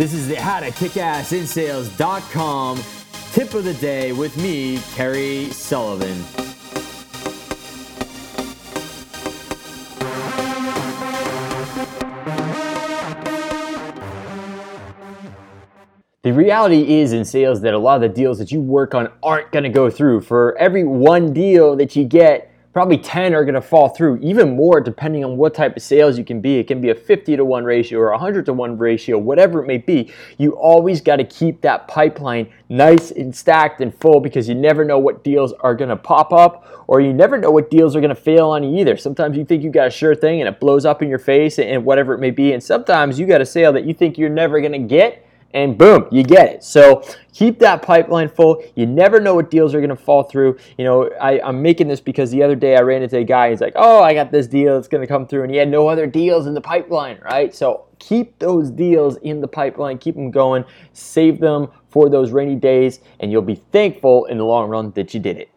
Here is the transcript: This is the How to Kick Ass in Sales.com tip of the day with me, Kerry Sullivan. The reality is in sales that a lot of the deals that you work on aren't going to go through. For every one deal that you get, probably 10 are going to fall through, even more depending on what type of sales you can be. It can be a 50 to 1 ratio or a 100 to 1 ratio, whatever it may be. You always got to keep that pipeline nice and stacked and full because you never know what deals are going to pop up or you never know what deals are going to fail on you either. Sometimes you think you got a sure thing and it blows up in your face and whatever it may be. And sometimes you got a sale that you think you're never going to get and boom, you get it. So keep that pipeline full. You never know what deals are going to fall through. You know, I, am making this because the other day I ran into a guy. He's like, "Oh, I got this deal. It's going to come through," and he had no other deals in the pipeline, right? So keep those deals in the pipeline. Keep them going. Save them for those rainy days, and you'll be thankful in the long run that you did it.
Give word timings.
This 0.00 0.14
is 0.14 0.28
the 0.28 0.36
How 0.36 0.60
to 0.60 0.70
Kick 0.70 0.96
Ass 0.96 1.34
in 1.34 1.46
Sales.com 1.46 2.82
tip 3.32 3.52
of 3.52 3.64
the 3.64 3.74
day 3.74 4.12
with 4.12 4.34
me, 4.38 4.78
Kerry 4.94 5.50
Sullivan. 5.50 6.24
The 16.22 16.32
reality 16.32 17.00
is 17.00 17.12
in 17.12 17.26
sales 17.26 17.60
that 17.60 17.74
a 17.74 17.78
lot 17.78 17.96
of 17.96 18.00
the 18.00 18.08
deals 18.08 18.38
that 18.38 18.50
you 18.50 18.62
work 18.62 18.94
on 18.94 19.12
aren't 19.22 19.52
going 19.52 19.64
to 19.64 19.68
go 19.68 19.90
through. 19.90 20.22
For 20.22 20.56
every 20.56 20.82
one 20.82 21.34
deal 21.34 21.76
that 21.76 21.94
you 21.94 22.06
get, 22.06 22.49
probably 22.72 22.98
10 22.98 23.34
are 23.34 23.44
going 23.44 23.54
to 23.54 23.60
fall 23.60 23.88
through, 23.88 24.18
even 24.22 24.54
more 24.54 24.80
depending 24.80 25.24
on 25.24 25.36
what 25.36 25.54
type 25.54 25.76
of 25.76 25.82
sales 25.82 26.16
you 26.16 26.24
can 26.24 26.40
be. 26.40 26.58
It 26.58 26.68
can 26.68 26.80
be 26.80 26.90
a 26.90 26.94
50 26.94 27.36
to 27.36 27.44
1 27.44 27.64
ratio 27.64 27.98
or 27.98 28.08
a 28.08 28.12
100 28.12 28.46
to 28.46 28.52
1 28.52 28.78
ratio, 28.78 29.18
whatever 29.18 29.62
it 29.62 29.66
may 29.66 29.78
be. 29.78 30.12
You 30.38 30.52
always 30.52 31.00
got 31.00 31.16
to 31.16 31.24
keep 31.24 31.60
that 31.62 31.88
pipeline 31.88 32.52
nice 32.68 33.10
and 33.10 33.34
stacked 33.34 33.80
and 33.80 33.92
full 33.94 34.20
because 34.20 34.48
you 34.48 34.54
never 34.54 34.84
know 34.84 34.98
what 34.98 35.24
deals 35.24 35.52
are 35.54 35.74
going 35.74 35.90
to 35.90 35.96
pop 35.96 36.32
up 36.32 36.84
or 36.86 37.00
you 37.00 37.12
never 37.12 37.36
know 37.36 37.50
what 37.50 37.70
deals 37.70 37.96
are 37.96 38.00
going 38.00 38.14
to 38.14 38.14
fail 38.14 38.50
on 38.50 38.62
you 38.62 38.78
either. 38.78 38.96
Sometimes 38.96 39.36
you 39.36 39.44
think 39.44 39.64
you 39.64 39.70
got 39.70 39.88
a 39.88 39.90
sure 39.90 40.14
thing 40.14 40.40
and 40.40 40.48
it 40.48 40.60
blows 40.60 40.84
up 40.84 41.02
in 41.02 41.08
your 41.08 41.18
face 41.18 41.58
and 41.58 41.84
whatever 41.84 42.14
it 42.14 42.18
may 42.18 42.30
be. 42.30 42.52
And 42.52 42.62
sometimes 42.62 43.18
you 43.18 43.26
got 43.26 43.40
a 43.40 43.46
sale 43.46 43.72
that 43.72 43.84
you 43.84 43.94
think 43.94 44.16
you're 44.16 44.28
never 44.28 44.60
going 44.60 44.72
to 44.72 44.78
get 44.78 45.26
and 45.52 45.76
boom, 45.76 46.06
you 46.10 46.22
get 46.22 46.48
it. 46.48 46.64
So 46.64 47.02
keep 47.32 47.58
that 47.60 47.82
pipeline 47.82 48.28
full. 48.28 48.62
You 48.74 48.86
never 48.86 49.20
know 49.20 49.34
what 49.34 49.50
deals 49.50 49.74
are 49.74 49.80
going 49.80 49.90
to 49.90 49.96
fall 49.96 50.22
through. 50.22 50.58
You 50.78 50.84
know, 50.84 51.10
I, 51.20 51.48
am 51.48 51.62
making 51.62 51.88
this 51.88 52.00
because 52.00 52.30
the 52.30 52.42
other 52.42 52.54
day 52.54 52.76
I 52.76 52.80
ran 52.80 53.02
into 53.02 53.18
a 53.18 53.24
guy. 53.24 53.50
He's 53.50 53.60
like, 53.60 53.72
"Oh, 53.76 54.02
I 54.02 54.14
got 54.14 54.30
this 54.30 54.46
deal. 54.46 54.76
It's 54.78 54.88
going 54.88 55.00
to 55.00 55.06
come 55.06 55.26
through," 55.26 55.42
and 55.42 55.50
he 55.50 55.56
had 55.56 55.68
no 55.68 55.88
other 55.88 56.06
deals 56.06 56.46
in 56.46 56.54
the 56.54 56.60
pipeline, 56.60 57.18
right? 57.22 57.54
So 57.54 57.86
keep 57.98 58.38
those 58.38 58.70
deals 58.70 59.16
in 59.18 59.40
the 59.40 59.48
pipeline. 59.48 59.98
Keep 59.98 60.14
them 60.14 60.30
going. 60.30 60.64
Save 60.92 61.40
them 61.40 61.68
for 61.88 62.08
those 62.08 62.30
rainy 62.30 62.56
days, 62.56 63.00
and 63.18 63.32
you'll 63.32 63.42
be 63.42 63.56
thankful 63.72 64.26
in 64.26 64.38
the 64.38 64.44
long 64.44 64.68
run 64.68 64.92
that 64.92 65.14
you 65.14 65.20
did 65.20 65.36
it. 65.36 65.50